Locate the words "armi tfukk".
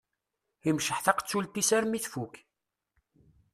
1.77-2.35